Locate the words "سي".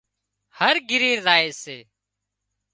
1.61-1.77